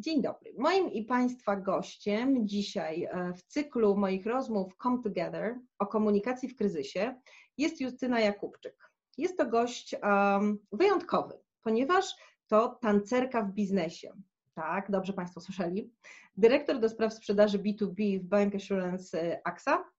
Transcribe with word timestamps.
Dzień 0.00 0.22
dobry. 0.22 0.52
Moim 0.58 0.92
i 0.92 1.04
Państwa 1.04 1.56
gościem 1.56 2.48
dzisiaj 2.48 3.04
e, 3.04 3.32
w 3.32 3.42
cyklu 3.42 3.96
moich 3.96 4.26
rozmów 4.26 4.76
Come 4.82 5.02
Together 5.02 5.58
o 5.78 5.86
komunikacji 5.86 6.48
w 6.48 6.56
kryzysie 6.56 7.20
jest 7.56 7.80
Justyna 7.80 8.20
Jakubczyk. 8.20 8.90
Jest 9.16 9.38
to 9.38 9.46
gość 9.46 9.96
um, 10.02 10.58
wyjątkowy, 10.72 11.38
ponieważ 11.62 12.16
to 12.46 12.78
tancerka 12.80 13.42
w 13.42 13.52
biznesie. 13.52 14.12
Tak, 14.54 14.90
dobrze 14.90 15.12
Państwo 15.12 15.40
słyszeli. 15.40 15.92
Dyrektor 16.36 16.80
do 16.80 16.88
spraw 16.88 17.14
sprzedaży 17.14 17.58
B2B 17.58 18.20
w 18.20 18.24
Bank 18.24 18.54
Assurance 18.54 19.40
AXA, 19.44 19.74
E, 19.74 19.97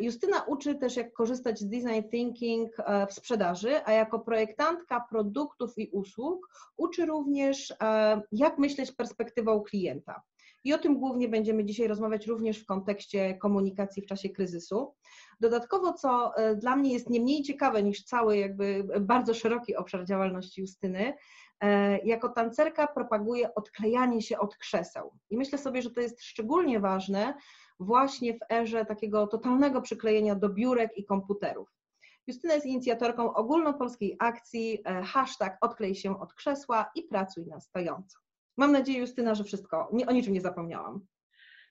Justyna 0.00 0.42
uczy 0.42 0.74
też, 0.74 0.96
jak 0.96 1.12
korzystać 1.12 1.58
z 1.58 1.68
design 1.68 2.08
thinking 2.10 2.70
e, 2.78 3.06
w 3.06 3.12
sprzedaży, 3.12 3.84
a 3.84 3.92
jako 3.92 4.18
projektantka 4.18 5.04
produktów 5.10 5.78
i 5.78 5.88
usług 5.92 6.48
uczy 6.76 7.06
również, 7.06 7.74
e, 7.82 8.20
jak 8.32 8.58
myśleć 8.58 8.92
perspektywą 8.92 9.60
klienta. 9.60 10.22
I 10.64 10.74
o 10.74 10.78
tym 10.78 10.98
głównie 10.98 11.28
będziemy 11.28 11.64
dzisiaj 11.64 11.88
rozmawiać 11.88 12.26
również 12.26 12.58
w 12.58 12.66
kontekście 12.66 13.34
komunikacji 13.34 14.02
w 14.02 14.06
czasie 14.06 14.28
kryzysu. 14.28 14.94
Dodatkowo, 15.40 15.92
co 15.92 16.32
dla 16.56 16.76
mnie 16.76 16.92
jest 16.92 17.10
nie 17.10 17.20
mniej 17.20 17.42
ciekawe 17.42 17.82
niż 17.82 18.04
cały 18.04 18.36
jakby 18.36 18.86
bardzo 19.00 19.34
szeroki 19.34 19.76
obszar 19.76 20.04
działalności 20.04 20.60
Justyny, 20.60 21.14
jako 22.04 22.28
tancerka 22.28 22.86
propaguje 22.86 23.54
odklejanie 23.54 24.22
się 24.22 24.38
od 24.38 24.56
krzeseł. 24.56 25.12
I 25.30 25.36
myślę 25.36 25.58
sobie, 25.58 25.82
że 25.82 25.90
to 25.90 26.00
jest 26.00 26.22
szczególnie 26.22 26.80
ważne, 26.80 27.34
właśnie 27.80 28.34
w 28.34 28.52
erze 28.52 28.84
takiego 28.84 29.26
totalnego 29.26 29.82
przyklejenia 29.82 30.34
do 30.34 30.48
biurek 30.48 30.98
i 30.98 31.04
komputerów. 31.04 31.68
Justyna 32.26 32.54
jest 32.54 32.66
inicjatorką 32.66 33.34
ogólnopolskiej 33.34 34.16
akcji 34.18 34.82
e, 34.84 35.02
hashtag 35.02 35.58
odklej 35.60 35.94
się 35.94 36.20
od 36.20 36.34
krzesła 36.34 36.90
i 36.94 37.02
pracuj 37.02 37.46
na 37.46 37.60
stojąco. 37.60 38.18
Mam 38.56 38.72
nadzieję, 38.72 38.98
Justyna, 38.98 39.34
że 39.34 39.44
wszystko, 39.44 39.88
o 40.08 40.12
niczym 40.12 40.32
nie 40.32 40.40
zapomniałam. 40.40 41.06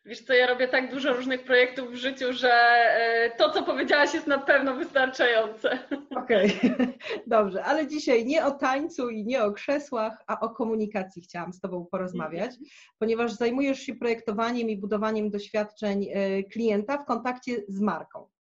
Wiesz 0.06 0.22
co, 0.22 0.34
ja 0.34 0.48
robię 0.48 0.68
tak 0.68 0.92
dużo 0.92 1.14
różnych 1.14 1.44
projektów 1.44 1.92
w 1.92 1.96
życiu, 1.96 2.34
że 2.34 2.52
e, 2.52 3.32
to, 3.38 3.50
co 3.50 3.64
powiedziałaś, 3.64 4.14
jest 4.14 4.28
na 4.28 4.38
pewno 4.38 4.74
wystarczające. 4.74 5.80
Okej, 6.24 6.60
okay. 6.64 6.94
dobrze, 7.28 7.64
ale 7.64 7.88
dzisiaj 7.88 8.26
nie 8.26 8.46
o 8.46 8.52
tańcu 8.52 9.10
i 9.10 9.26
nie 9.26 9.44
o 9.44 9.52
krzesłach, 9.52 10.24
a 10.28 10.40
o 10.40 10.50
komunikacji 10.50 11.22
chciałam 11.22 11.54
z 11.54 11.60
Tobą 11.60 11.86
porozmawiać, 11.92 12.52
ponieważ 13.00 13.34
zajmujesz 13.34 13.80
się 13.80 13.96
projektowaniem 13.96 14.70
i 14.70 14.78
budowaniem 14.78 15.30
doświadczeń 15.30 16.08
e, 16.14 16.44
klienta 16.44 16.98
w 16.98 17.06
kontakcie 17.06 17.54
z 17.68 17.82
marką. 17.82 18.33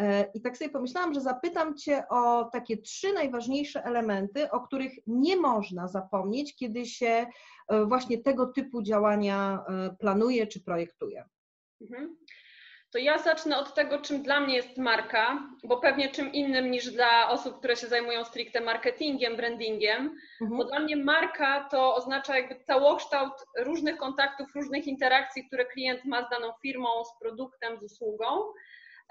E, 0.00 0.30
I 0.34 0.40
tak 0.40 0.56
sobie 0.56 0.70
pomyślałam, 0.70 1.14
że 1.14 1.20
zapytam 1.20 1.76
Cię 1.76 2.08
o 2.08 2.44
takie 2.44 2.76
trzy 2.76 3.12
najważniejsze 3.12 3.84
elementy, 3.84 4.50
o 4.50 4.60
których 4.60 4.92
nie 5.06 5.36
można 5.36 5.88
zapomnieć, 5.88 6.56
kiedy 6.56 6.86
się 6.86 7.26
e, 7.68 7.84
właśnie 7.84 8.18
tego 8.18 8.46
typu 8.46 8.82
działania 8.82 9.64
e, 9.68 9.96
planuje 10.00 10.46
czy 10.46 10.60
projektuje. 10.60 11.24
Mhm. 11.80 12.16
To 12.92 12.98
ja 12.98 13.18
zacznę 13.18 13.58
od 13.58 13.74
tego, 13.74 13.98
czym 13.98 14.22
dla 14.22 14.40
mnie 14.40 14.56
jest 14.56 14.78
marka, 14.78 15.48
bo 15.64 15.76
pewnie 15.76 16.08
czym 16.08 16.32
innym 16.32 16.70
niż 16.70 16.90
dla 16.90 17.28
osób, 17.30 17.58
które 17.58 17.76
się 17.76 17.86
zajmują 17.86 18.24
stricte 18.24 18.60
marketingiem, 18.60 19.36
brandingiem, 19.36 20.16
mhm. 20.40 20.58
bo 20.58 20.64
dla 20.64 20.78
mnie 20.78 20.96
marka 20.96 21.68
to 21.70 21.94
oznacza 21.94 22.38
jakby 22.38 22.64
całokształt 22.64 23.32
różnych 23.58 23.96
kontaktów, 23.96 24.54
różnych 24.54 24.86
interakcji, 24.86 25.46
które 25.46 25.64
klient 25.64 26.04
ma 26.04 26.26
z 26.26 26.30
daną 26.30 26.52
firmą, 26.62 27.04
z 27.04 27.18
produktem, 27.20 27.78
z 27.78 27.82
usługą. 27.82 28.26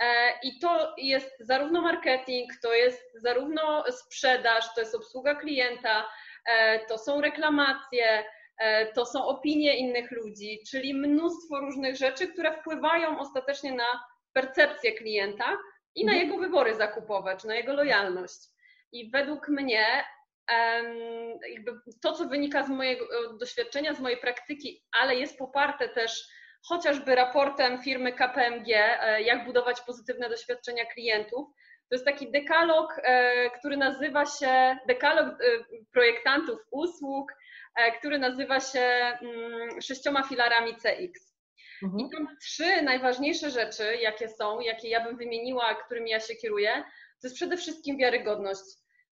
E, 0.02 0.34
I 0.44 0.60
to 0.60 0.94
jest 0.98 1.36
zarówno 1.40 1.82
marketing, 1.82 2.52
to 2.62 2.74
jest 2.74 3.02
zarówno 3.16 3.84
sprzedaż, 3.92 4.74
to 4.76 4.82
jest 4.82 4.96
obsługa 4.96 5.36
klienta, 5.36 6.10
e, 6.46 6.86
to 6.86 6.98
są 6.98 7.22
reklamacje, 7.22 8.24
e, 8.58 8.94
to 8.94 9.06
są 9.06 9.26
opinie 9.26 9.78
innych 9.78 10.12
ludzi, 10.12 10.60
czyli 10.72 10.94
mnóstwo 10.94 11.60
różnych 11.60 11.96
rzeczy, 11.96 12.28
które 12.28 12.54
wpływają 12.54 13.20
ostatecznie 13.20 13.74
na 13.74 14.04
percepcję 14.34 14.92
klienta 14.92 15.58
i 15.96 16.06
na 16.06 16.12
mhm. 16.12 16.30
jego 16.30 16.42
wybory 16.42 16.76
zakupowe, 16.76 17.38
czy 17.38 17.48
na 17.48 17.56
jego 17.56 17.74
lojalność. 17.74 18.40
I 18.92 19.12
według 19.12 19.50
mnie 19.50 20.04
to, 22.02 22.14
co 22.14 22.26
wynika 22.26 22.64
z 22.64 22.70
mojego 22.70 23.06
doświadczenia, 23.40 23.94
z 23.94 24.00
mojej 24.00 24.18
praktyki, 24.18 24.84
ale 25.02 25.16
jest 25.16 25.38
poparte 25.38 25.90
też 25.90 26.28
chociażby 26.68 27.16
raportem 27.16 27.82
firmy 27.82 28.14
KPMG, 28.14 28.70
e, 28.70 29.22
jak 29.22 29.46
budować 29.46 29.82
pozytywne 29.82 30.30
doświadczenia 30.30 30.86
klientów. 30.86 31.48
To 31.90 31.96
jest 31.96 32.06
taki 32.06 32.32
dekalog, 32.32 33.00
e, 33.04 33.50
który 33.50 33.78
nazywa 33.78 34.26
się 34.26 34.78
dekalog 34.88 35.28
e, 35.28 35.36
projektantów 35.92 36.60
usług, 36.72 37.34
który 38.00 38.20
nazywa 38.20 38.60
się 38.60 38.80
mm, 38.80 39.82
sześcioma 39.82 40.24
filarami 40.24 40.76
CX. 40.76 41.34
Mhm. 41.84 42.00
I 42.00 42.10
tam 42.10 42.28
trzy 42.42 42.82
najważniejsze 42.82 43.52
rzeczy, 43.52 43.96
jakie 44.02 44.30
są, 44.30 44.60
jakie 44.60 44.90
ja 44.90 45.04
bym 45.04 45.18
wymieniła, 45.18 45.76
którymi 45.76 46.10
ja 46.10 46.20
się 46.20 46.36
kieruję, 46.36 46.84
to 47.22 47.28
jest 47.28 47.36
przede 47.36 47.58
wszystkim 47.58 47.98
wiarygodność. 47.98 48.64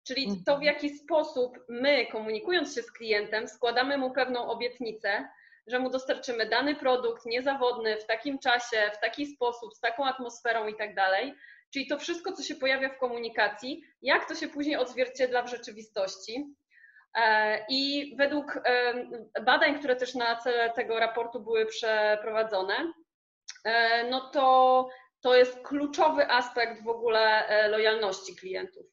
Czyli 0.07 0.43
to, 0.45 0.57
w 0.57 0.63
jaki 0.63 0.89
sposób 0.89 1.57
my, 1.69 2.05
komunikując 2.11 2.75
się 2.75 2.81
z 2.81 2.91
klientem, 2.91 3.47
składamy 3.47 3.97
mu 3.97 4.11
pewną 4.11 4.49
obietnicę, 4.49 5.29
że 5.67 5.79
mu 5.79 5.89
dostarczymy 5.89 6.45
dany 6.45 6.75
produkt 6.75 7.25
niezawodny 7.25 7.97
w 7.97 8.05
takim 8.05 8.39
czasie, 8.39 8.91
w 8.93 8.99
taki 8.99 9.25
sposób, 9.25 9.73
z 9.73 9.79
taką 9.79 10.05
atmosferą 10.05 10.67
i 10.67 10.75
tak 10.75 10.95
dalej. 10.95 11.33
Czyli 11.73 11.87
to 11.87 11.99
wszystko, 11.99 12.31
co 12.31 12.43
się 12.43 12.55
pojawia 12.55 12.89
w 12.89 12.97
komunikacji, 12.97 13.83
jak 14.01 14.27
to 14.27 14.35
się 14.35 14.47
później 14.47 14.77
odzwierciedla 14.77 15.43
w 15.43 15.49
rzeczywistości. 15.49 16.55
E, 17.15 17.65
I 17.69 18.13
według 18.17 18.59
e, 18.65 18.93
badań, 19.41 19.79
które 19.79 19.95
też 19.95 20.15
na 20.15 20.35
cele 20.35 20.69
tego 20.69 20.99
raportu 20.99 21.39
były 21.39 21.65
przeprowadzone, 21.65 22.93
e, 23.65 24.03
no 24.09 24.29
to 24.29 24.89
to 25.21 25.35
jest 25.35 25.59
kluczowy 25.63 26.31
aspekt 26.31 26.83
w 26.83 26.87
ogóle 26.87 27.47
lojalności 27.69 28.35
klientów. 28.35 28.85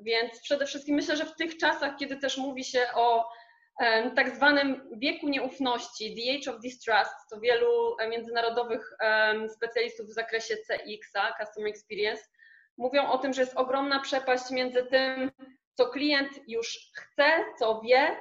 Więc 0.00 0.42
przede 0.42 0.66
wszystkim 0.66 0.94
myślę, 0.94 1.16
że 1.16 1.26
w 1.26 1.36
tych 1.36 1.56
czasach, 1.56 1.96
kiedy 1.96 2.16
też 2.16 2.36
mówi 2.38 2.64
się 2.64 2.86
o 2.94 3.28
tak 4.16 4.36
zwanym 4.36 4.90
wieku 4.96 5.28
nieufności, 5.28 6.14
the 6.14 6.34
age 6.34 6.56
of 6.56 6.62
distrust, 6.62 7.14
to 7.30 7.40
wielu 7.40 7.96
międzynarodowych 8.10 8.92
specjalistów 9.48 10.06
w 10.06 10.12
zakresie 10.12 10.56
CX-a, 10.56 11.44
Customer 11.44 11.70
Experience, 11.70 12.22
mówią 12.76 13.08
o 13.08 13.18
tym, 13.18 13.32
że 13.32 13.42
jest 13.42 13.56
ogromna 13.56 14.00
przepaść 14.00 14.50
między 14.50 14.82
tym, 14.82 15.30
co 15.74 15.86
klient 15.86 16.30
już 16.48 16.78
chce, 16.94 17.44
co 17.58 17.80
wie, 17.80 18.16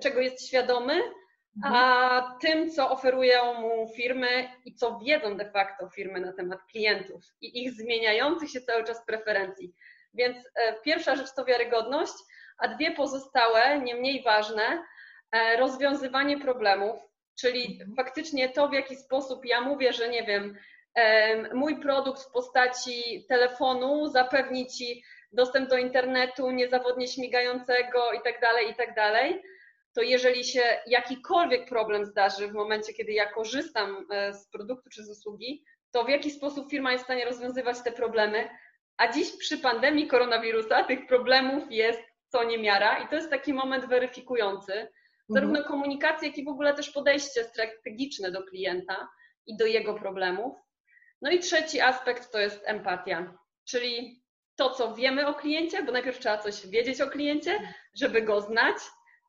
czego 0.00 0.20
jest 0.20 0.48
świadomy, 0.48 1.02
a 1.64 2.16
mhm. 2.16 2.38
tym, 2.40 2.70
co 2.70 2.90
oferują 2.90 3.54
mu 3.54 3.88
firmy 3.96 4.48
i 4.64 4.74
co 4.74 4.98
wiedzą 4.98 5.36
de 5.36 5.50
facto 5.50 5.88
firmy 5.88 6.20
na 6.20 6.32
temat 6.32 6.58
klientów 6.70 7.22
i 7.40 7.64
ich 7.64 7.72
zmieniających 7.72 8.50
się 8.50 8.60
cały 8.60 8.84
czas 8.84 9.06
preferencji. 9.06 9.74
Więc 10.14 10.36
e, 10.54 10.74
pierwsza 10.84 11.16
rzecz 11.16 11.34
to 11.34 11.44
wiarygodność, 11.44 12.12
a 12.58 12.68
dwie 12.68 12.90
pozostałe, 12.90 13.80
nie 13.80 13.94
mniej 13.94 14.22
ważne, 14.22 14.84
rozwiązywanie 15.58 16.38
problemów, 16.38 16.96
czyli 17.40 17.66
mhm. 17.66 17.96
faktycznie 17.96 18.48
to, 18.48 18.68
w 18.68 18.72
jaki 18.72 18.96
sposób 18.96 19.44
ja 19.44 19.60
mówię, 19.60 19.92
że 19.92 20.08
nie 20.08 20.22
wiem, 20.22 20.56
mój 21.54 21.80
produkt 21.80 22.22
w 22.22 22.30
postaci 22.30 23.24
telefonu 23.28 24.08
zapewni 24.08 24.66
Ci 24.66 25.04
dostęp 25.32 25.70
do 25.70 25.76
internetu 25.76 26.50
niezawodnie 26.50 27.08
śmigającego 27.08 28.12
i 28.12 28.22
tak 28.24 28.40
dalej, 28.40 28.70
i 28.70 28.74
tak 28.74 28.94
to 29.94 30.02
jeżeli 30.02 30.44
się 30.44 30.62
jakikolwiek 30.86 31.68
problem 31.68 32.04
zdarzy 32.04 32.48
w 32.48 32.52
momencie, 32.52 32.92
kiedy 32.92 33.12
ja 33.12 33.32
korzystam 33.32 34.06
e, 34.10 34.34
z 34.34 34.48
produktu 34.48 34.90
czy 34.90 35.04
z 35.04 35.10
usługi, 35.10 35.64
to 35.90 36.04
w 36.04 36.08
jaki 36.08 36.30
sposób 36.30 36.70
firma 36.70 36.92
jest 36.92 37.04
w 37.04 37.06
stanie 37.06 37.24
rozwiązywać 37.24 37.80
te 37.80 37.92
problemy, 37.92 38.48
a 38.96 39.12
dziś 39.12 39.36
przy 39.38 39.58
pandemii 39.58 40.06
koronawirusa 40.06 40.84
tych 40.84 41.06
problemów 41.06 41.64
jest 41.70 42.00
co 42.28 42.44
niemiara 42.44 42.98
i 42.98 43.08
to 43.08 43.14
jest 43.14 43.30
taki 43.30 43.54
moment 43.54 43.86
weryfikujący, 43.86 44.88
Zarówno 45.32 45.58
mhm. 45.58 45.64
komunikację, 45.64 46.28
jak 46.28 46.38
i 46.38 46.44
w 46.44 46.48
ogóle 46.48 46.74
też 46.74 46.90
podejście 46.90 47.44
strategiczne 47.44 48.30
do 48.30 48.42
klienta 48.42 49.08
i 49.46 49.56
do 49.56 49.66
jego 49.66 49.94
problemów. 49.94 50.56
No 51.22 51.30
i 51.30 51.38
trzeci 51.38 51.80
aspekt 51.80 52.32
to 52.32 52.38
jest 52.38 52.62
empatia, 52.64 53.38
czyli 53.64 54.22
to, 54.56 54.70
co 54.70 54.94
wiemy 54.94 55.26
o 55.26 55.34
kliencie, 55.34 55.82
bo 55.82 55.92
najpierw 55.92 56.18
trzeba 56.18 56.38
coś 56.38 56.66
wiedzieć 56.66 57.00
o 57.00 57.10
kliencie, 57.10 57.58
żeby 57.94 58.22
go 58.22 58.40
znać, 58.40 58.76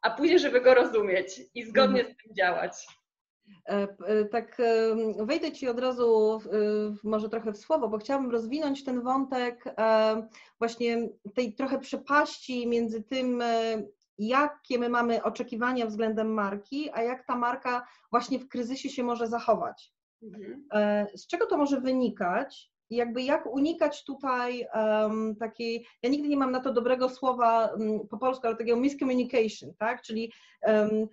a 0.02 0.10
później, 0.10 0.40
żeby 0.40 0.62
go 0.62 0.74
rozumieć 0.74 1.42
i 1.56 1.64
zgodnie 1.64 2.00
mhm. 2.00 2.16
z 2.16 2.24
tym 2.24 2.36
działać. 2.36 2.74
E, 3.70 3.88
e, 4.08 4.26
tak, 4.26 4.60
e, 4.60 5.26
wejdę 5.26 5.52
Ci 5.52 5.68
od 5.68 5.80
razu 5.80 6.40
może 7.04 7.30
trochę 7.30 7.52
w 7.52 7.58
słowo, 7.58 7.90
bo 7.90 7.98
chciałabym 7.98 8.32
rozwinąć 8.32 8.84
ten 8.84 9.02
wątek 9.02 9.64
właśnie 10.60 11.10
tej 11.36 11.56
trochę 11.56 11.80
przepaści 11.80 12.68
między 12.68 13.04
tym, 13.04 13.44
jakie 14.18 14.80
my 14.80 14.90
mamy 14.90 15.24
oczekiwania 15.24 15.86
względem 15.86 16.34
marki, 16.34 16.90
a 16.94 17.02
jak 17.02 17.26
ta 17.26 17.36
marka 17.36 17.88
właśnie 18.12 18.40
w 18.40 18.48
kryzysie 18.48 18.90
się 18.90 19.04
może 19.04 19.28
zachować. 19.28 19.94
Mhm. 20.24 20.66
E, 20.74 21.08
z 21.16 21.28
czego 21.28 21.46
to 21.46 21.58
może 21.58 21.82
wynikać? 21.82 22.74
I 22.90 22.96
jakby 22.96 23.22
jak 23.22 23.46
unikać 23.46 24.04
tutaj 24.04 24.68
um, 24.74 25.36
takiej, 25.36 25.86
ja 26.04 26.10
nigdy 26.10 26.28
nie 26.28 26.38
mam 26.38 26.52
na 26.52 26.60
to 26.60 26.74
dobrego 26.74 27.10
słowa 27.10 27.66
um, 27.66 28.08
po 28.08 28.18
polsku, 28.18 28.48
ale 28.48 28.56
takiego 28.56 28.78
miscommunication, 28.78 29.74
tak? 29.80 30.02
Czyli 30.02 30.32
um, 30.62 31.08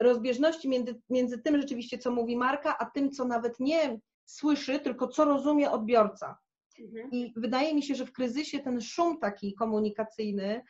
rozbieżności 0.00 0.68
między, 0.68 1.00
między 1.10 1.38
tym 1.38 1.60
rzeczywiście, 1.60 1.98
co 1.98 2.10
mówi 2.10 2.36
marka, 2.36 2.78
a 2.78 2.90
tym, 2.90 3.10
co 3.10 3.24
nawet 3.24 3.60
nie 3.60 4.00
słyszy, 4.24 4.78
tylko 4.78 5.08
co 5.08 5.24
rozumie 5.24 5.70
odbiorca. 5.70 6.38
Mhm. 6.80 7.10
I 7.10 7.32
wydaje 7.36 7.74
mi 7.74 7.82
się, 7.82 7.94
że 7.94 8.06
w 8.06 8.12
kryzysie 8.12 8.58
ten 8.60 8.80
szum 8.80 9.18
taki 9.18 9.54
komunikacyjny 9.54 10.62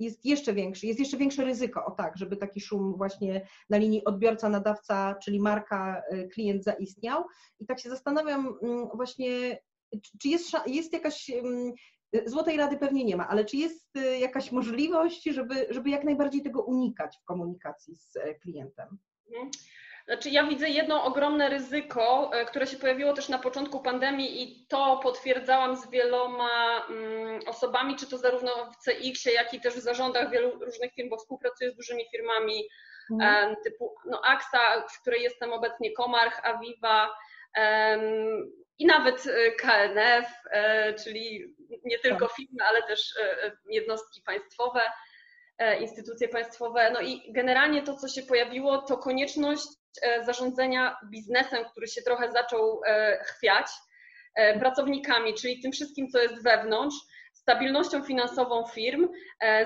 jest 0.00 0.24
jeszcze 0.24 0.52
większy, 0.52 0.86
jest 0.86 0.98
jeszcze 0.98 1.16
większe 1.16 1.44
ryzyko, 1.44 1.86
o 1.86 1.90
tak, 1.90 2.16
żeby 2.16 2.36
taki 2.36 2.60
szum 2.60 2.94
właśnie 2.96 3.46
na 3.70 3.78
linii 3.78 4.04
odbiorca-nadawca, 4.04 5.14
czyli 5.24 5.40
marka, 5.40 6.02
e, 6.10 6.28
klient 6.28 6.64
zaistniał. 6.64 7.24
I 7.60 7.66
tak 7.66 7.80
się 7.80 7.90
zastanawiam 7.90 8.54
mm, 8.62 8.88
właśnie, 8.94 9.58
czy 10.22 10.28
jest, 10.28 10.52
jest 10.66 10.92
jakaś, 10.92 11.30
mm, 11.30 11.72
złotej 12.26 12.56
rady 12.56 12.78
pewnie 12.78 13.04
nie 13.04 13.16
ma, 13.16 13.28
ale 13.28 13.44
czy 13.44 13.56
jest 13.56 13.96
e, 13.96 14.18
jakaś 14.18 14.52
możliwość, 14.52 15.24
żeby, 15.24 15.66
żeby 15.70 15.90
jak 15.90 16.04
najbardziej 16.04 16.42
tego 16.42 16.62
unikać 16.62 17.18
w 17.22 17.24
komunikacji 17.24 17.96
z 17.96 18.16
e, 18.16 18.34
klientem? 18.34 18.98
Znaczy, 20.06 20.30
ja 20.30 20.44
widzę 20.44 20.68
jedno 20.68 21.04
ogromne 21.04 21.48
ryzyko, 21.48 22.30
e, 22.34 22.44
które 22.44 22.66
się 22.66 22.76
pojawiło 22.76 23.12
też 23.12 23.28
na 23.28 23.38
początku 23.38 23.80
pandemii 23.80 24.42
i 24.42 24.66
to 24.66 25.00
potwierdzałam 25.02 25.76
z 25.76 25.90
wieloma 25.90 26.86
mm, 26.88 27.40
osobami, 27.46 27.96
czy 27.96 28.06
to 28.06 28.18
zarówno 28.18 28.50
w 28.72 28.76
CX-ie, 28.84 29.34
jak 29.34 29.54
i 29.54 29.60
też 29.60 29.74
w 29.74 29.80
zarządach 29.80 30.30
wielu 30.30 30.64
różnych 30.64 30.92
firm, 30.92 31.08
bo 31.08 31.16
współpracuję 31.16 31.70
z 31.70 31.76
dużymi 31.76 32.04
firmami 32.10 32.68
mhm. 33.10 33.56
typu 33.64 33.94
no, 34.04 34.20
AXA, 34.24 34.88
w 34.88 35.00
której 35.00 35.22
jestem 35.22 35.52
obecnie, 35.52 35.92
Komarch, 35.92 36.40
Aviva 36.44 37.10
i 38.78 38.86
nawet 38.86 39.26
e, 39.26 39.50
KNF, 39.52 40.26
e, 40.50 40.94
czyli 40.94 41.54
nie 41.84 41.98
tylko 41.98 42.26
tak. 42.26 42.36
firmy, 42.36 42.64
ale 42.68 42.82
też 42.82 43.14
jednostki 43.70 44.22
państwowe 44.22 44.80
instytucje 45.80 46.28
państwowe. 46.28 46.90
No 46.90 47.00
i 47.00 47.32
generalnie 47.32 47.82
to, 47.82 47.96
co 47.96 48.08
się 48.08 48.22
pojawiło, 48.22 48.78
to 48.78 48.96
konieczność 48.96 49.66
zarządzania 50.24 50.96
biznesem, 51.04 51.64
który 51.64 51.88
się 51.88 52.02
trochę 52.02 52.32
zaczął 52.32 52.80
e, 52.86 53.18
chwiać, 53.24 53.66
e, 54.34 54.58
pracownikami, 54.58 55.34
czyli 55.34 55.62
tym 55.62 55.72
wszystkim, 55.72 56.08
co 56.08 56.18
jest 56.18 56.42
wewnątrz, 56.42 56.96
stabilnością 57.32 58.02
finansową 58.02 58.66
firm, 58.66 59.08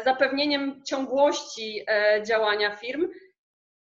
zapewnieniem 0.04 0.82
ciągłości 0.86 1.86
działania 2.26 2.76
firm 2.76 3.08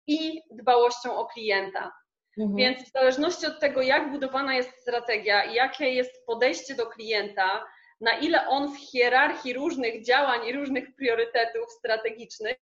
i 0.07 0.41
dbałością 0.51 1.15
o 1.17 1.25
klienta. 1.25 1.91
Mhm. 2.37 2.55
Więc 2.55 2.89
w 2.89 2.91
zależności 2.91 3.45
od 3.45 3.59
tego, 3.59 3.81
jak 3.81 4.11
budowana 4.11 4.55
jest 4.55 4.81
strategia 4.81 5.43
i 5.43 5.53
jakie 5.53 5.93
jest 5.93 6.25
podejście 6.25 6.75
do 6.75 6.87
klienta, 6.87 7.65
na 8.01 8.17
ile 8.17 8.47
on 8.47 8.75
w 8.75 8.77
hierarchii 8.77 9.53
różnych 9.53 10.05
działań 10.05 10.47
i 10.47 10.53
różnych 10.53 10.95
priorytetów 10.95 11.71
strategicznych, 11.71 12.57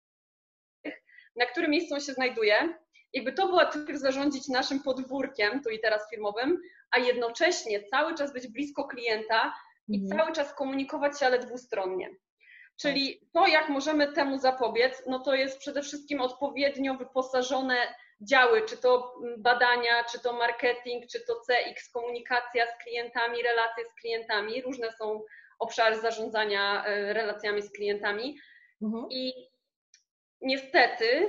na 1.36 1.46
którym 1.46 1.70
miejscu 1.70 1.94
on 1.94 2.00
się 2.00 2.12
znajduje, 2.12 2.78
jakby 3.12 3.32
to 3.32 3.46
była 3.46 3.66
tylko 3.66 3.98
zarządzić 3.98 4.48
naszym 4.48 4.82
podwórkiem, 4.82 5.62
tu 5.62 5.70
i 5.70 5.80
teraz 5.80 6.10
firmowym, 6.10 6.60
a 6.90 6.98
jednocześnie 6.98 7.82
cały 7.82 8.14
czas 8.14 8.32
być 8.32 8.48
blisko 8.48 8.84
klienta 8.84 9.54
i 9.88 10.00
mhm. 10.00 10.20
cały 10.20 10.32
czas 10.34 10.54
komunikować 10.54 11.20
się, 11.20 11.26
ale 11.26 11.38
dwustronnie. 11.38 12.10
Czyli 12.76 13.20
tak. 13.20 13.28
to, 13.32 13.46
jak 13.46 13.68
możemy 13.68 14.12
temu 14.12 14.38
zapobiec, 14.38 15.02
no 15.06 15.18
to 15.18 15.34
jest 15.34 15.58
przede 15.58 15.82
wszystkim 15.82 16.20
odpowiednio 16.20 16.94
wyposażone 16.94 17.76
działy, 18.20 18.62
czy 18.62 18.76
to 18.76 19.14
badania, 19.38 20.04
czy 20.12 20.20
to 20.20 20.32
marketing, 20.32 21.06
czy 21.06 21.20
to 21.20 21.34
CX, 21.34 21.92
komunikacja 21.92 22.66
z 22.66 22.84
klientami, 22.84 23.42
relacje 23.42 23.84
z 23.88 23.94
klientami. 23.94 24.62
Różne 24.62 24.92
są 24.92 25.22
obszary 25.58 26.00
zarządzania 26.00 26.84
e, 26.86 27.12
relacjami 27.12 27.62
z 27.62 27.72
klientami. 27.72 28.38
Mhm. 28.82 29.06
I 29.10 29.32
niestety 30.40 31.28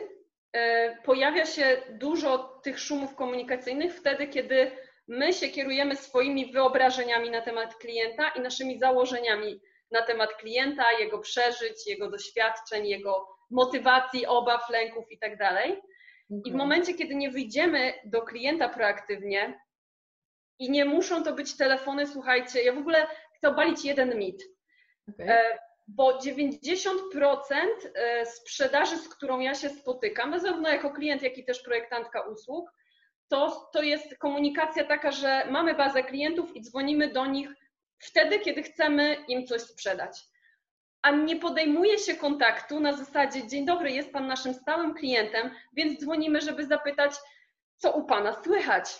pojawia 1.03 1.45
się 1.45 1.77
dużo 1.89 2.37
tych 2.63 2.79
szumów 2.79 3.15
komunikacyjnych 3.15 3.95
wtedy, 3.95 4.27
kiedy 4.27 4.71
my 5.07 5.33
się 5.33 5.47
kierujemy 5.47 5.95
swoimi 5.95 6.51
wyobrażeniami 6.51 7.31
na 7.31 7.41
temat 7.41 7.75
klienta 7.75 8.29
i 8.29 8.41
naszymi 8.41 8.79
założeniami 8.79 9.61
na 9.91 10.01
temat 10.01 10.33
klienta, 10.33 10.91
jego 10.99 11.19
przeżyć, 11.19 11.87
jego 11.87 12.09
doświadczeń, 12.09 12.87
jego 12.87 13.27
motywacji, 13.49 14.25
obaw, 14.25 14.69
lęków 14.69 15.11
itd. 15.11 15.37
Tak 15.37 15.69
I 16.45 16.51
w 16.51 16.55
momencie, 16.55 16.93
kiedy 16.93 17.15
nie 17.15 17.31
wyjdziemy 17.31 17.93
do 18.05 18.21
klienta 18.21 18.69
proaktywnie 18.69 19.59
i 20.59 20.71
nie 20.71 20.85
muszą 20.85 21.23
to 21.23 21.33
być 21.33 21.57
telefony, 21.57 22.07
słuchajcie, 22.07 22.63
ja 22.63 22.73
w 22.73 22.77
ogóle 22.77 23.07
chcę 23.33 23.49
obalić 23.49 23.85
jeden 23.85 24.17
mit. 24.17 24.43
Okay 25.09 25.66
bo 25.87 26.17
90% 26.17 26.93
e, 27.95 28.25
sprzedaży, 28.25 28.97
z 28.97 29.09
którą 29.09 29.39
ja 29.39 29.55
się 29.55 29.69
spotykam, 29.69 30.39
zarówno 30.39 30.69
jako 30.69 30.89
klient, 30.89 31.21
jak 31.21 31.37
i 31.37 31.45
też 31.45 31.63
projektantka 31.63 32.21
usług, 32.21 32.71
to, 33.27 33.69
to 33.73 33.81
jest 33.81 34.17
komunikacja 34.17 34.83
taka, 34.83 35.11
że 35.11 35.47
mamy 35.51 35.73
bazę 35.73 36.03
klientów 36.03 36.55
i 36.55 36.61
dzwonimy 36.61 37.09
do 37.09 37.25
nich 37.25 37.49
wtedy, 37.99 38.39
kiedy 38.39 38.63
chcemy 38.63 39.17
im 39.27 39.47
coś 39.47 39.61
sprzedać. 39.61 40.19
A 41.01 41.11
nie 41.11 41.35
podejmuje 41.35 41.97
się 41.97 42.15
kontaktu 42.15 42.79
na 42.79 42.93
zasadzie: 42.93 43.47
Dzień 43.47 43.65
dobry, 43.65 43.91
jest 43.91 44.13
Pan 44.13 44.27
naszym 44.27 44.53
stałym 44.53 44.93
klientem, 44.93 45.51
więc 45.73 45.99
dzwonimy, 45.99 46.41
żeby 46.41 46.65
zapytać, 46.65 47.11
co 47.77 47.91
u 47.91 48.05
Pana 48.05 48.43
słychać, 48.43 48.99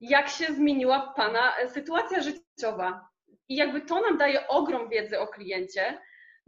jak 0.00 0.28
się 0.28 0.46
zmieniła 0.46 1.12
Pana 1.16 1.52
sytuacja 1.68 2.22
życiowa. 2.22 3.08
I 3.48 3.56
jakby 3.56 3.80
to 3.80 4.00
nam 4.00 4.18
daje 4.18 4.48
ogrom 4.48 4.88
wiedzy 4.88 5.20
o 5.20 5.26
kliencie, 5.26 5.98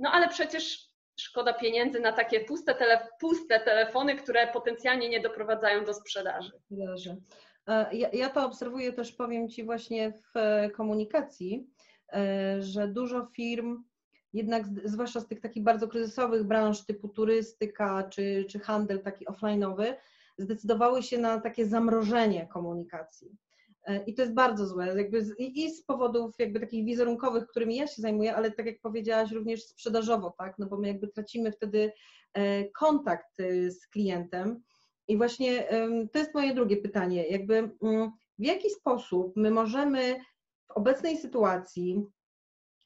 no 0.01 0.11
ale 0.11 0.29
przecież 0.29 0.91
szkoda 1.21 1.53
pieniędzy 1.53 2.01
na 2.01 2.13
takie 2.13 2.41
puste, 2.41 2.75
tele, 2.75 3.09
puste 3.21 3.61
telefony, 3.61 4.17
które 4.17 4.47
potencjalnie 4.53 5.09
nie 5.09 5.21
doprowadzają 5.21 5.85
do 5.85 5.95
sprzedaży. 5.95 6.53
E, 7.67 7.97
ja, 7.97 8.09
ja 8.13 8.31
to 8.31 8.47
obserwuję 8.47 8.93
też, 8.93 9.13
powiem 9.13 9.49
Ci, 9.49 9.65
właśnie 9.65 10.13
w 10.13 10.37
e, 10.37 10.71
komunikacji, 10.71 11.67
e, 12.13 12.63
że 12.63 12.89
dużo 12.89 13.27
firm, 13.37 13.85
jednak 14.33 14.65
zwłaszcza 14.85 15.21
z 15.21 15.27
tych 15.27 15.41
takich 15.41 15.63
bardzo 15.63 15.89
kryzysowych 15.89 16.45
branż 16.45 16.85
typu 16.85 17.09
turystyka 17.09 18.03
czy, 18.03 18.45
czy 18.49 18.59
handel 18.59 19.03
taki 19.03 19.27
offline'owy, 19.27 19.95
zdecydowały 20.39 21.03
się 21.03 21.19
na 21.19 21.41
takie 21.41 21.67
zamrożenie 21.67 22.47
komunikacji. 22.47 23.37
E, 23.87 24.05
I 24.05 24.15
to 24.15 24.23
jest 24.23 24.35
bardzo 24.35 24.67
złe, 24.67 24.87
jakby 24.87 25.25
z, 25.25 25.35
i 25.39 25.71
z 25.71 25.85
powodów 25.85 26.35
jakby 26.39 26.61
takich 26.61 26.85
wizerunkowych, 26.85 27.47
którymi 27.47 27.77
ja 27.77 27.87
się 27.87 28.03
zajmuję, 28.03 28.37
ale 28.37 28.51
tak 28.51 28.67
jak 28.67 28.81
powiedziałaś, 28.81 29.31
również 29.31 29.65
sprzedażowo, 29.65 30.35
tak, 30.39 30.55
no 30.59 30.67
bo 30.67 30.79
my 30.79 30.89
jakby 30.89 31.09
tracimy 31.09 31.53
wtedy 31.53 31.93
e, 32.33 32.65
kontakt 32.65 33.41
y, 33.41 33.71
z 33.71 33.87
klientem. 33.87 34.63
I 35.09 35.17
właśnie 35.17 35.69
to 36.13 36.19
jest 36.19 36.35
moje 36.35 36.55
drugie 36.55 36.77
pytanie, 36.77 37.29
jakby 37.29 37.71
mm, 37.83 38.11
w 38.39 38.45
jaki 38.45 38.71
sposób 38.71 39.33
my 39.37 39.51
możemy 39.51 40.21
w 40.69 40.71
obecnej 40.71 41.19
sytuacji, 41.19 42.05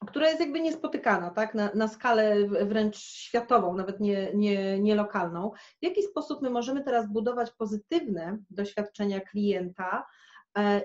która 0.07 0.27
jest 0.27 0.39
jakby 0.39 0.59
niespotykana, 0.59 1.29
tak, 1.29 1.55
na, 1.55 1.71
na 1.73 1.87
skalę 1.87 2.47
wręcz 2.47 2.97
światową, 2.97 3.75
nawet 3.75 3.99
nie, 3.99 4.31
nie, 4.33 4.79
nie 4.79 4.95
lokalną, 4.95 5.51
w 5.81 5.85
jaki 5.85 6.03
sposób 6.03 6.41
my 6.41 6.49
możemy 6.49 6.83
teraz 6.83 7.11
budować 7.11 7.51
pozytywne 7.51 8.37
doświadczenia 8.49 9.19
klienta, 9.19 10.05
E, 10.34 10.34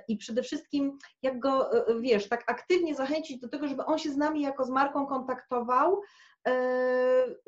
i 0.08 0.16
przede 0.16 0.42
wszystkim 0.42 0.98
jak 1.22 1.38
go, 1.38 1.72
e, 1.72 1.86
e, 1.86 2.00
wiesz, 2.00 2.28
tak 2.28 2.44
aktywnie 2.46 2.94
zachęcić 2.94 3.38
do 3.38 3.48
tego, 3.48 3.68
żeby 3.68 3.84
on 3.84 3.98
się 3.98 4.10
z 4.10 4.16
nami 4.16 4.42
jako 4.42 4.64
z 4.64 4.70
marką 4.70 5.06
kontaktował 5.06 6.00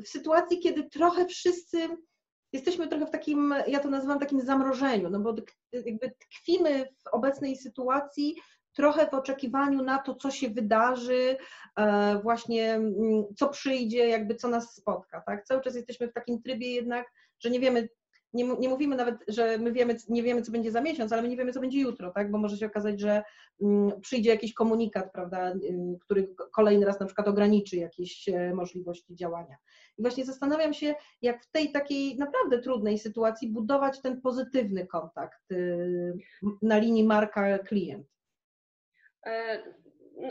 w 0.04 0.08
sytuacji, 0.08 0.58
kiedy 0.58 0.88
trochę 0.88 1.26
wszyscy 1.26 1.88
jesteśmy 2.52 2.88
trochę 2.88 3.06
w 3.06 3.10
takim, 3.10 3.54
ja 3.66 3.80
to 3.80 3.90
nazywam 3.90 4.18
takim 4.18 4.40
zamrożeniu, 4.40 5.10
no 5.10 5.20
bo 5.20 5.34
jakby 5.72 6.12
tkwimy 6.18 6.88
w 7.04 7.06
obecnej 7.12 7.56
sytuacji 7.56 8.36
trochę 8.76 9.06
w 9.06 9.14
oczekiwaniu 9.14 9.82
na 9.82 9.98
to, 9.98 10.14
co 10.14 10.30
się 10.30 10.50
wydarzy, 10.50 11.36
właśnie 12.22 12.74
mm, 12.74 13.24
co 13.36 13.48
przyjdzie, 13.48 14.08
jakby 14.08 14.34
co 14.34 14.48
nas 14.48 14.74
spotka, 14.74 15.22
tak? 15.26 15.44
Cały 15.44 15.60
czas 15.60 15.74
jesteśmy 15.74 16.08
w 16.08 16.12
takim 16.12 16.42
trybie 16.42 16.74
jednak, 16.74 17.06
że 17.40 17.50
nie 17.50 17.60
wiemy, 17.60 17.88
nie, 18.32 18.44
nie 18.44 18.68
mówimy 18.68 18.96
nawet, 18.96 19.14
że 19.28 19.58
my 19.58 19.72
wiemy, 19.72 19.96
nie 20.08 20.22
wiemy, 20.22 20.42
co 20.42 20.52
będzie 20.52 20.70
za 20.70 20.80
miesiąc, 20.80 21.12
ale 21.12 21.22
my 21.22 21.28
nie 21.28 21.36
wiemy, 21.36 21.52
co 21.52 21.60
będzie 21.60 21.80
jutro, 21.80 22.10
tak? 22.10 22.30
Bo 22.30 22.38
może 22.38 22.56
się 22.56 22.66
okazać, 22.66 23.00
że 23.00 23.22
mm, 23.62 24.00
przyjdzie 24.00 24.30
jakiś 24.30 24.54
komunikat, 24.54 25.12
prawda, 25.12 25.54
który 26.00 26.34
kolejny 26.52 26.86
raz 26.86 27.00
na 27.00 27.06
przykład 27.06 27.28
ograniczy 27.28 27.76
jakieś 27.76 28.28
e, 28.28 28.54
możliwości 28.54 29.14
działania. 29.14 29.56
I 29.98 30.02
właśnie 30.02 30.24
zastanawiam 30.24 30.74
się, 30.74 30.94
jak 31.22 31.44
w 31.44 31.50
tej 31.50 31.72
takiej 31.72 32.18
naprawdę 32.18 32.58
trudnej 32.58 32.98
sytuacji 32.98 33.50
budować 33.50 34.00
ten 34.00 34.20
pozytywny 34.20 34.86
kontakt 34.86 35.52
y, 35.52 36.12
na 36.62 36.78
linii 36.78 37.04
marka-klient. 37.04 38.04
E, 39.26 39.62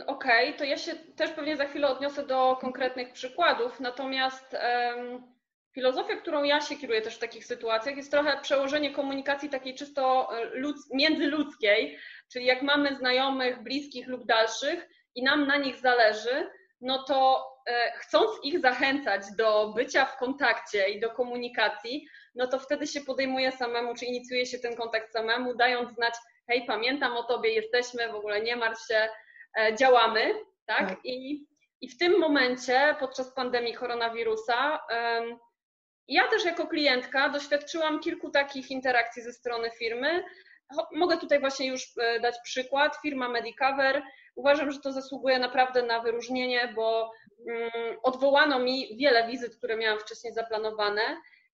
okej, 0.06 0.48
okay, 0.48 0.58
to 0.58 0.64
ja 0.64 0.78
się 0.78 0.94
też 0.94 1.30
pewnie 1.30 1.56
za 1.56 1.64
chwilę 1.64 1.88
odniosę 1.88 2.26
do 2.26 2.56
konkretnych 2.60 3.12
przykładów, 3.12 3.80
natomiast 3.80 4.56
um 4.96 5.32
Filozofia, 5.74 6.16
którą 6.16 6.42
ja 6.42 6.60
się 6.60 6.76
kieruję 6.76 7.02
też 7.02 7.16
w 7.16 7.18
takich 7.18 7.46
sytuacjach, 7.46 7.96
jest 7.96 8.10
trochę 8.10 8.40
przełożenie 8.40 8.90
komunikacji 8.90 9.50
takiej 9.50 9.74
czysto 9.74 10.28
e, 10.38 10.44
ludz, 10.44 10.90
międzyludzkiej, 10.90 11.98
czyli 12.32 12.46
jak 12.46 12.62
mamy 12.62 12.96
znajomych, 12.96 13.62
bliskich 13.62 14.08
lub 14.08 14.26
dalszych 14.26 14.88
i 15.14 15.22
nam 15.22 15.46
na 15.46 15.56
nich 15.56 15.76
zależy, 15.76 16.50
no 16.80 17.02
to 17.02 17.46
e, 17.66 17.92
chcąc 17.96 18.30
ich 18.42 18.60
zachęcać 18.60 19.22
do 19.36 19.72
bycia 19.76 20.04
w 20.04 20.16
kontakcie 20.16 20.88
i 20.88 21.00
do 21.00 21.10
komunikacji, 21.10 22.06
no 22.34 22.46
to 22.46 22.58
wtedy 22.58 22.86
się 22.86 23.00
podejmuje 23.00 23.52
samemu, 23.52 23.94
czy 23.94 24.04
inicjuje 24.04 24.46
się 24.46 24.58
ten 24.58 24.76
kontakt 24.76 25.12
samemu, 25.12 25.54
dając 25.54 25.94
znać, 25.94 26.14
hej, 26.48 26.64
pamiętam 26.66 27.16
o 27.16 27.22
tobie, 27.22 27.50
jesteśmy, 27.50 28.08
w 28.08 28.14
ogóle 28.14 28.40
nie 28.40 28.56
martw 28.56 28.86
się, 28.86 29.08
e, 29.58 29.76
działamy, 29.76 30.34
tak? 30.66 30.88
tak. 30.88 30.98
I, 31.04 31.46
I 31.80 31.88
w 31.88 31.98
tym 31.98 32.18
momencie, 32.18 32.96
podczas 33.00 33.34
pandemii 33.34 33.74
koronawirusa, 33.74 34.80
ja 36.08 36.28
też 36.28 36.44
jako 36.44 36.66
klientka 36.66 37.28
doświadczyłam 37.28 38.00
kilku 38.00 38.30
takich 38.30 38.70
interakcji 38.70 39.22
ze 39.22 39.32
strony 39.32 39.70
firmy. 39.70 40.24
Mogę 40.92 41.18
tutaj 41.18 41.40
właśnie 41.40 41.66
już 41.66 41.92
e, 41.98 42.20
dać 42.20 42.34
przykład. 42.44 42.96
Firma 43.02 43.28
Medicover. 43.28 44.02
Uważam, 44.34 44.70
że 44.70 44.80
to 44.80 44.92
zasługuje 44.92 45.38
naprawdę 45.38 45.82
na 45.82 46.00
wyróżnienie, 46.00 46.72
bo 46.76 47.12
mm, 47.48 47.96
odwołano 48.02 48.58
mi 48.58 48.96
wiele 48.96 49.26
wizyt, 49.26 49.56
które 49.56 49.76
miałam 49.76 49.98
wcześniej 49.98 50.32
zaplanowane. 50.32 51.02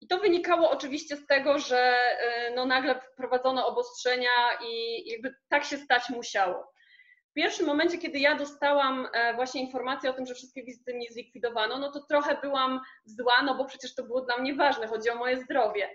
I 0.01 0.07
to 0.07 0.17
wynikało 0.17 0.69
oczywiście 0.71 1.15
z 1.15 1.27
tego, 1.27 1.59
że 1.59 1.79
e, 1.79 2.51
no 2.55 2.65
nagle 2.65 2.99
wprowadzono 2.99 3.67
obostrzenia 3.67 4.29
i 4.67 5.03
jakby 5.09 5.35
tak 5.49 5.63
się 5.63 5.77
stać 5.77 6.09
musiało. 6.09 6.74
W 7.35 7.41
pierwszym 7.43 7.65
momencie, 7.65 7.97
kiedy 7.97 8.19
ja 8.19 8.35
dostałam 8.35 9.07
e, 9.13 9.33
właśnie 9.33 9.61
informację 9.61 10.09
o 10.09 10.13
tym, 10.13 10.25
że 10.25 10.33
wszystkie 10.35 10.63
wizyty 10.63 10.93
mi 10.93 11.07
zlikwidowano, 11.09 11.77
no 11.79 11.91
to 11.91 11.99
trochę 11.99 12.37
byłam 12.41 12.81
zła, 13.05 13.41
no 13.45 13.55
bo 13.55 13.65
przecież 13.65 13.95
to 13.95 14.03
było 14.03 14.21
dla 14.21 14.37
mnie 14.37 14.53
ważne, 14.53 14.87
chodzi 14.87 15.09
o 15.09 15.15
moje 15.15 15.37
zdrowie. 15.37 15.89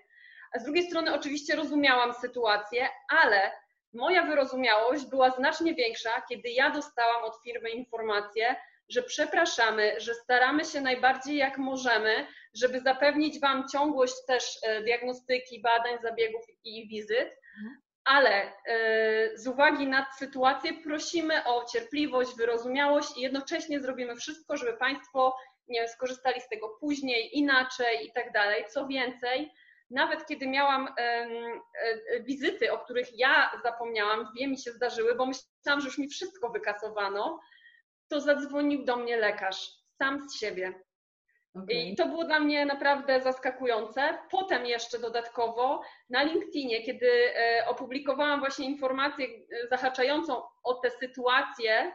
A 0.52 0.58
z 0.58 0.64
drugiej 0.64 0.86
strony 0.86 1.14
oczywiście 1.14 1.56
rozumiałam 1.56 2.14
sytuację, 2.14 2.88
ale 3.22 3.52
moja 3.92 4.22
wyrozumiałość 4.22 5.06
była 5.06 5.30
znacznie 5.30 5.74
większa, 5.74 6.22
kiedy 6.28 6.48
ja 6.48 6.70
dostałam 6.70 7.24
od 7.24 7.42
firmy 7.44 7.70
informację, 7.70 8.56
że 8.88 9.02
przepraszamy, 9.02 10.00
że 10.00 10.14
staramy 10.14 10.64
się 10.64 10.80
najbardziej 10.80 11.36
jak 11.36 11.58
możemy, 11.58 12.26
żeby 12.54 12.80
zapewnić 12.80 13.40
Wam 13.40 13.68
ciągłość 13.68 14.14
też 14.26 14.58
e, 14.62 14.82
diagnostyki, 14.82 15.60
badań, 15.62 15.98
zabiegów 16.02 16.44
i 16.64 16.88
wizyt, 16.88 17.30
ale 18.04 18.52
e, 18.66 19.38
z 19.38 19.46
uwagi 19.46 19.86
na 19.86 20.06
sytuację 20.18 20.72
prosimy 20.84 21.44
o 21.44 21.64
cierpliwość, 21.64 22.36
wyrozumiałość 22.36 23.16
i 23.16 23.20
jednocześnie 23.20 23.80
zrobimy 23.80 24.16
wszystko, 24.16 24.56
żeby 24.56 24.72
Państwo 24.72 25.36
nie 25.68 25.88
skorzystali 25.88 26.40
z 26.40 26.48
tego 26.48 26.68
później, 26.68 27.38
inaczej 27.38 28.06
i 28.06 28.12
tak 28.12 28.32
dalej. 28.32 28.64
Co 28.68 28.86
więcej, 28.86 29.52
nawet 29.90 30.26
kiedy 30.26 30.48
miałam 30.48 30.88
e, 30.98 31.28
wizyty, 32.20 32.72
o 32.72 32.78
których 32.78 33.18
ja 33.18 33.50
zapomniałam, 33.64 34.28
dwie 34.34 34.48
mi 34.48 34.58
się 34.58 34.72
zdarzyły, 34.72 35.14
bo 35.14 35.26
myślałam, 35.26 35.80
że 35.80 35.86
już 35.86 35.98
mi 35.98 36.08
wszystko 36.08 36.50
wykasowano, 36.50 37.40
to 38.08 38.20
zadzwonił 38.20 38.84
do 38.84 38.96
mnie 38.96 39.16
lekarz 39.16 39.70
sam 39.98 40.28
z 40.28 40.38
siebie. 40.38 40.82
Okay. 41.54 41.82
I 41.82 41.96
to 41.96 42.08
było 42.08 42.24
dla 42.24 42.40
mnie 42.40 42.66
naprawdę 42.66 43.20
zaskakujące. 43.20 44.18
Potem 44.30 44.66
jeszcze 44.66 44.98
dodatkowo 44.98 45.82
na 46.10 46.22
LinkedInie, 46.22 46.82
kiedy 46.82 47.10
e, 47.36 47.66
opublikowałam 47.68 48.40
właśnie 48.40 48.66
informację 48.66 49.26
e, 49.26 49.68
zahaczającą 49.68 50.42
o 50.62 50.74
te 50.74 50.90
sytuacje 50.90 51.92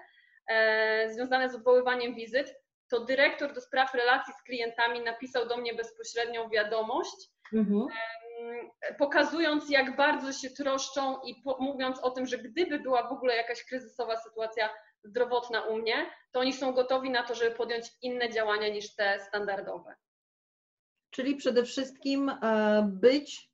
e, 0.47 1.09
związane 1.13 1.49
z 1.49 1.55
odwoływaniem 1.55 2.15
wizyt, 2.15 2.55
to 2.89 3.05
dyrektor 3.05 3.53
do 3.53 3.61
spraw 3.61 3.93
relacji 3.93 4.33
z 4.33 4.43
klientami 4.43 5.01
napisał 5.01 5.47
do 5.47 5.57
mnie 5.57 5.73
bezpośrednią 5.73 6.49
wiadomość, 6.49 7.29
mhm. 7.53 7.87
pokazując, 8.97 9.69
jak 9.69 9.95
bardzo 9.95 10.33
się 10.33 10.49
troszczą 10.49 11.21
i 11.21 11.43
mówiąc 11.59 11.99
o 11.99 12.11
tym, 12.11 12.25
że 12.25 12.37
gdyby 12.37 12.79
była 12.79 13.09
w 13.09 13.11
ogóle 13.11 13.35
jakaś 13.35 13.63
kryzysowa 13.63 14.15
sytuacja, 14.15 14.69
zdrowotna 15.05 15.61
u 15.61 15.77
mnie, 15.77 16.09
to 16.31 16.39
oni 16.39 16.53
są 16.53 16.73
gotowi 16.73 17.09
na 17.09 17.23
to, 17.23 17.35
żeby 17.35 17.55
podjąć 17.55 17.85
inne 18.01 18.29
działania 18.29 18.69
niż 18.69 18.95
te 18.95 19.19
standardowe. 19.27 19.95
Czyli 21.09 21.35
przede 21.35 21.63
wszystkim 21.63 22.29
e, 22.29 22.89
być 22.91 23.49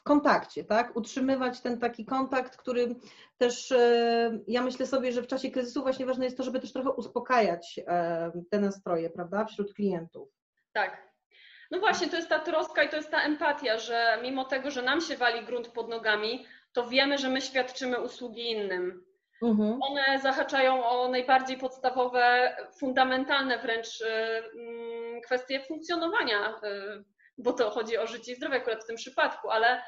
w 0.00 0.02
kontakcie, 0.02 0.64
tak? 0.64 0.96
Utrzymywać 0.96 1.60
ten 1.60 1.78
taki 1.78 2.04
kontakt, 2.04 2.56
który 2.56 2.94
też 3.38 3.72
e, 3.72 4.40
ja 4.46 4.62
myślę 4.62 4.86
sobie, 4.86 5.12
że 5.12 5.22
w 5.22 5.26
czasie 5.26 5.50
kryzysu 5.50 5.82
właśnie 5.82 6.06
ważne 6.06 6.24
jest 6.24 6.36
to, 6.36 6.42
żeby 6.42 6.60
też 6.60 6.72
trochę 6.72 6.90
uspokajać 6.90 7.80
e, 7.86 8.32
te 8.50 8.60
nastroje, 8.60 9.10
prawda, 9.10 9.44
wśród 9.44 9.74
klientów. 9.74 10.28
Tak. 10.72 11.10
No 11.70 11.78
właśnie, 11.78 12.08
to 12.08 12.16
jest 12.16 12.28
ta 12.28 12.38
troska 12.38 12.82
i 12.82 12.88
to 12.88 12.96
jest 12.96 13.10
ta 13.10 13.22
empatia, 13.22 13.78
że 13.78 14.18
mimo 14.22 14.44
tego, 14.44 14.70
że 14.70 14.82
nam 14.82 15.00
się 15.00 15.16
wali 15.16 15.46
grunt 15.46 15.68
pod 15.68 15.88
nogami, 15.88 16.46
to 16.72 16.88
wiemy, 16.88 17.18
że 17.18 17.28
my 17.28 17.40
świadczymy 17.40 18.00
usługi 18.00 18.50
innym. 18.50 19.04
Mhm. 19.42 19.78
One 19.82 20.18
zahaczają 20.22 20.86
o 20.86 21.08
najbardziej 21.08 21.58
podstawowe, 21.58 22.56
fundamentalne 22.78 23.58
wręcz 23.58 24.00
y, 24.00 24.06
mm, 24.06 25.20
kwestie 25.20 25.60
funkcjonowania, 25.60 26.48
y, 26.50 27.04
bo 27.38 27.52
to 27.52 27.70
chodzi 27.70 27.98
o 27.98 28.06
życie 28.06 28.32
i 28.32 28.34
zdrowie 28.34 28.56
akurat 28.56 28.84
w 28.84 28.86
tym 28.86 28.96
przypadku, 28.96 29.50
ale 29.50 29.82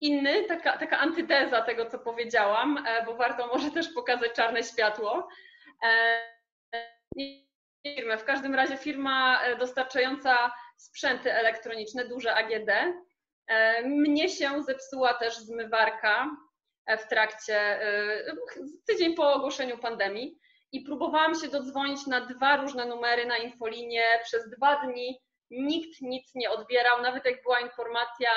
inny, 0.00 0.44
taka, 0.44 0.78
taka 0.78 0.98
antydeza 0.98 1.62
tego, 1.62 1.86
co 1.86 1.98
powiedziałam, 1.98 2.84
e, 2.86 3.04
bo 3.04 3.14
warto 3.14 3.46
może 3.46 3.70
też 3.70 3.88
pokazać 3.88 4.32
czarne 4.32 4.62
światło. 4.62 5.28
E, 5.84 6.34
w 8.18 8.24
każdym 8.24 8.54
razie 8.54 8.76
firma 8.76 9.42
e, 9.42 9.56
dostarczająca 9.56 10.52
sprzęty 10.76 11.32
elektroniczne, 11.32 12.04
duże 12.04 12.34
AGD. 12.34 12.70
Mnie 13.84 14.28
się 14.28 14.62
zepsuła 14.62 15.14
też 15.14 15.36
zmywarka 15.36 16.30
w 16.88 17.08
trakcie, 17.08 17.56
e, 17.56 18.36
tydzień 18.86 19.14
po 19.14 19.32
ogłoszeniu 19.32 19.78
pandemii 19.78 20.38
i 20.72 20.80
próbowałam 20.80 21.34
się 21.34 21.48
dodzwonić 21.48 22.06
na 22.06 22.20
dwa 22.20 22.56
różne 22.56 22.86
numery 22.86 23.26
na 23.26 23.36
infolinię 23.36 24.02
przez 24.24 24.50
dwa 24.50 24.86
dni. 24.86 25.20
Nikt 25.50 26.00
nic 26.00 26.34
nie 26.34 26.50
odbierał, 26.50 27.02
nawet 27.02 27.24
jak 27.24 27.42
była 27.42 27.60
informacja, 27.60 28.28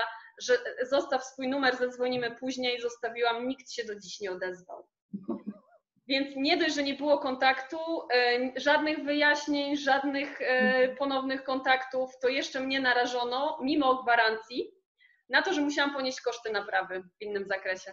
że 0.42 0.58
zostaw 0.82 1.24
swój 1.24 1.48
numer, 1.48 1.76
zadzwonimy 1.76 2.36
później, 2.36 2.82
zostawiłam, 2.82 3.48
nikt 3.48 3.72
się 3.72 3.84
do 3.84 3.96
dziś 4.00 4.20
nie 4.20 4.32
odezwał. 4.32 4.88
Więc 6.08 6.36
nie 6.36 6.58
dość, 6.58 6.76
że 6.76 6.84
nie 6.84 6.94
było 6.94 7.18
kontaktu, 7.18 7.78
e, 8.14 8.52
żadnych 8.56 9.04
wyjaśnień, 9.04 9.78
żadnych 9.78 10.42
e, 10.42 10.96
ponownych 10.96 11.44
kontaktów, 11.44 12.20
to 12.22 12.28
jeszcze 12.28 12.60
mnie 12.60 12.80
narażono, 12.80 13.60
mimo 13.62 14.04
gwarancji, 14.04 14.72
na 15.30 15.42
to, 15.42 15.54
że 15.54 15.62
musiałam 15.62 15.94
ponieść 15.94 16.22
koszty 16.22 16.52
naprawy 16.52 17.04
w 17.20 17.22
innym 17.22 17.46
zakresie. 17.46 17.92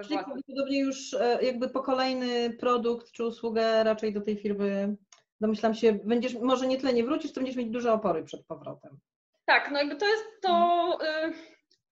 Czyli 0.00 0.18
prawdopodobnie 0.18 0.80
już 0.80 1.14
e, 1.14 1.38
jakby 1.42 1.68
po 1.68 1.80
kolejny 1.80 2.50
produkt 2.50 3.12
czy 3.12 3.24
usługę 3.24 3.84
raczej 3.84 4.12
do 4.12 4.20
tej 4.20 4.36
firmy, 4.36 4.96
domyślam 5.40 5.74
się, 5.74 5.92
będziesz, 5.92 6.34
może 6.34 6.66
nie 6.66 6.78
tyle 6.78 6.92
nie 6.92 7.04
wrócisz, 7.04 7.32
to 7.32 7.40
będziesz 7.40 7.56
mieć 7.56 7.70
duże 7.70 7.92
opory 7.92 8.24
przed 8.24 8.46
powrotem. 8.46 8.98
Tak, 9.44 9.70
no 9.70 9.78
jakby 9.78 9.96
to 9.96 10.06
jest 10.06 10.24
to, 10.42 10.98
y, 11.02 11.32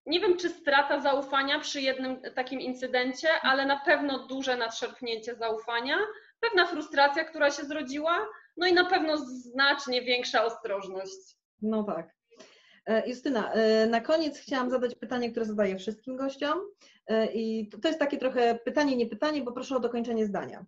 nie 0.05 0.19
wiem 0.19 0.37
czy 0.37 0.49
strata 0.49 0.99
zaufania 0.99 1.59
przy 1.59 1.81
jednym 1.81 2.21
takim 2.35 2.61
incydencie, 2.61 3.27
ale 3.41 3.65
na 3.65 3.79
pewno 3.79 4.27
duże 4.27 4.57
nadszarpnięcie 4.57 5.35
zaufania, 5.35 5.97
pewna 6.39 6.65
frustracja, 6.65 7.23
która 7.23 7.51
się 7.51 7.63
zrodziła, 7.63 8.27
no 8.57 8.67
i 8.67 8.73
na 8.73 8.85
pewno 8.85 9.17
znacznie 9.17 10.01
większa 10.01 10.45
ostrożność. 10.45 11.37
No 11.61 11.83
tak. 11.83 12.20
E, 12.85 13.09
Justyna, 13.09 13.53
e, 13.53 13.87
na 13.87 14.01
koniec 14.01 14.39
chciałam 14.39 14.69
zadać 14.69 14.95
pytanie, 14.95 15.31
które 15.31 15.45
zadaję 15.45 15.77
wszystkim 15.77 16.15
gościom. 16.15 16.59
E, 17.07 17.25
I 17.33 17.69
to 17.81 17.87
jest 17.87 17.99
takie 17.99 18.17
trochę 18.17 18.59
pytanie, 18.65 18.97
nie 18.97 19.07
pytanie, 19.07 19.41
bo 19.41 19.51
proszę 19.51 19.75
o 19.75 19.79
dokończenie 19.79 20.25
zdania. 20.25 20.65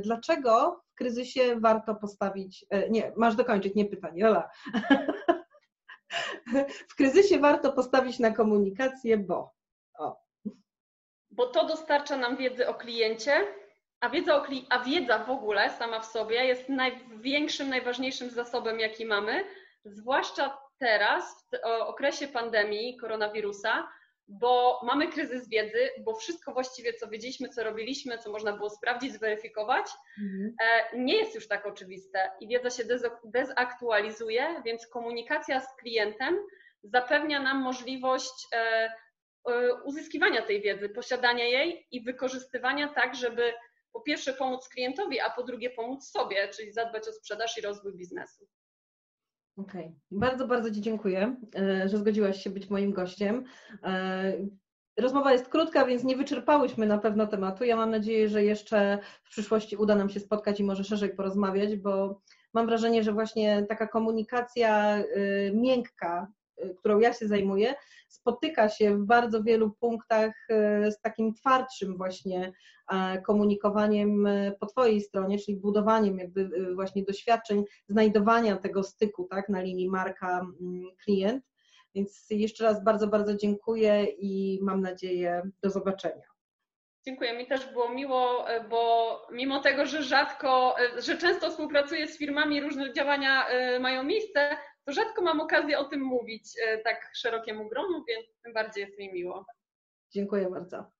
Dlaczego 0.00 0.82
w 0.92 0.94
kryzysie 0.94 1.60
warto 1.60 1.94
postawić, 1.94 2.66
nie, 2.90 3.12
masz 3.16 3.36
dokończyć, 3.36 3.74
nie 3.74 3.84
pytanie, 3.84 4.28
Ola. 4.28 4.50
W 6.88 6.96
kryzysie 6.96 7.38
warto 7.38 7.72
postawić 7.72 8.18
na 8.18 8.30
komunikację, 8.30 9.18
bo. 9.18 9.52
O. 9.98 10.16
Bo 11.30 11.46
to 11.46 11.66
dostarcza 11.66 12.16
nam 12.16 12.36
wiedzy 12.36 12.68
o 12.68 12.74
kliencie, 12.74 13.32
a 14.00 14.08
wiedza, 14.08 14.36
o 14.36 14.44
kli- 14.44 14.66
a 14.70 14.84
wiedza 14.84 15.18
w 15.18 15.30
ogóle 15.30 15.70
sama 15.70 16.00
w 16.00 16.06
sobie 16.06 16.44
jest 16.44 16.68
największym, 16.68 17.68
najważniejszym 17.68 18.30
zasobem, 18.30 18.80
jaki 18.80 19.06
mamy, 19.06 19.44
zwłaszcza 19.84 20.58
teraz, 20.78 21.46
w 21.52 21.82
okresie 21.82 22.28
pandemii 22.28 22.96
koronawirusa, 22.96 23.88
bo 24.28 24.80
mamy 24.84 25.08
kryzys 25.08 25.48
wiedzy, 25.48 25.90
bo 26.04 26.14
wszystko 26.14 26.52
właściwie, 26.52 26.94
co 26.94 27.08
wiedzieliśmy, 27.08 27.48
co 27.48 27.64
robiliśmy, 27.64 28.18
co 28.18 28.32
można 28.32 28.52
było 28.52 28.70
sprawdzić, 28.70 29.12
zweryfikować, 29.12 29.86
mhm. 30.22 30.54
E, 30.62 30.98
nie 30.98 31.16
jest 31.16 31.34
już 31.34 31.48
tak 31.48 31.66
oczywiste 31.66 32.30
i 32.40 32.48
wiedza 32.48 32.70
się 32.70 32.84
dezaktualizuje, 33.24 34.62
więc 34.64 34.86
komunikacja 34.86 35.60
z 35.60 35.76
klientem 35.76 36.38
zapewnia 36.82 37.42
nam 37.42 37.62
możliwość 37.62 38.46
e, 38.52 38.90
e, 39.48 39.74
uzyskiwania 39.84 40.42
tej 40.42 40.62
wiedzy, 40.62 40.88
posiadania 40.88 41.44
jej 41.44 41.86
i 41.90 42.02
wykorzystywania 42.02 42.88
tak, 42.88 43.14
żeby 43.14 43.52
po 43.92 44.00
pierwsze 44.00 44.32
pomóc 44.32 44.68
klientowi, 44.68 45.20
a 45.20 45.30
po 45.30 45.42
drugie 45.42 45.70
pomóc 45.70 46.10
sobie, 46.10 46.48
czyli 46.48 46.72
zadbać 46.72 47.08
o 47.08 47.12
sprzedaż 47.12 47.58
i 47.58 47.60
rozwój 47.60 47.96
biznesu. 47.96 48.48
Okej, 49.56 49.84
okay. 49.84 49.94
bardzo, 50.10 50.46
bardzo 50.46 50.70
Ci 50.70 50.80
dziękuję, 50.80 51.36
e, 51.56 51.88
że 51.88 51.98
zgodziłaś 51.98 52.42
się 52.42 52.50
być 52.50 52.70
moim 52.70 52.92
gościem. 52.92 53.44
E, 53.82 54.32
rozmowa 54.96 55.32
jest 55.32 55.48
krótka, 55.48 55.86
więc 55.86 56.04
nie 56.04 56.16
wyczerpałyśmy 56.16 56.86
na 56.86 56.98
pewno 56.98 57.26
tematu. 57.26 57.64
Ja 57.64 57.76
mam 57.76 57.90
nadzieję, 57.90 58.28
że 58.28 58.44
jeszcze 58.44 58.98
w 59.24 59.28
przyszłości 59.30 59.76
uda 59.76 59.94
nam 59.94 60.08
się 60.08 60.20
spotkać 60.20 60.60
i 60.60 60.64
może 60.64 60.84
szerzej 60.84 61.14
porozmawiać, 61.14 61.76
bo 61.76 62.20
mam 62.54 62.66
wrażenie, 62.66 63.02
że 63.02 63.12
właśnie 63.12 63.66
taka 63.68 63.88
komunikacja 63.88 64.96
e, 64.96 65.04
miękka 65.52 66.28
którą 66.76 66.98
ja 66.98 67.12
się 67.12 67.28
zajmuję, 67.28 67.74
spotyka 68.14 68.68
się 68.68 68.96
w 68.96 69.04
bardzo 69.04 69.42
wielu 69.42 69.70
punktach 69.70 70.32
z 70.90 71.00
takim 71.00 71.34
twardszym 71.34 71.96
właśnie 71.96 72.52
komunikowaniem 73.26 74.28
po 74.60 74.66
Twojej 74.66 75.00
stronie, 75.00 75.38
czyli 75.38 75.56
budowaniem 75.56 76.18
jakby 76.18 76.50
właśnie 76.74 77.04
doświadczeń, 77.04 77.64
znajdowania 77.88 78.56
tego 78.56 78.82
styku 78.82 79.24
tak, 79.30 79.48
na 79.48 79.60
linii 79.60 79.90
marka-klient. 79.90 81.40
Więc 81.94 82.26
jeszcze 82.30 82.64
raz 82.64 82.84
bardzo, 82.84 83.06
bardzo 83.06 83.36
dziękuję 83.36 84.04
i 84.04 84.58
mam 84.62 84.80
nadzieję 84.80 85.50
do 85.62 85.70
zobaczenia. 85.70 86.34
Dziękuję. 87.06 87.38
Mi 87.38 87.46
też 87.46 87.66
było 87.66 87.88
miło, 87.88 88.50
e, 88.50 88.68
bo 88.68 89.22
mimo 89.32 89.60
tego, 89.60 89.86
że 89.86 90.02
rzadko, 90.02 90.74
e, 90.78 91.02
że 91.02 91.16
często 91.16 91.50
współpracuję 91.50 92.08
z 92.08 92.18
firmami, 92.18 92.60
różne 92.60 92.92
działania 92.92 93.48
e, 93.48 93.80
mają 93.80 94.02
miejsce, 94.02 94.56
to 94.86 94.92
rzadko 94.92 95.22
mam 95.22 95.40
okazję 95.40 95.78
o 95.78 95.84
tym 95.84 96.00
mówić 96.00 96.44
tak 96.84 97.10
szerokiemu 97.14 97.68
gronu, 97.68 98.04
więc 98.08 98.26
tym 98.42 98.52
bardziej 98.52 98.84
jest 98.84 98.98
mi 98.98 99.12
miło. 99.12 99.46
Dziękuję 100.10 100.50
bardzo. 100.50 100.90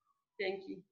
Dzięki. 0.41 0.85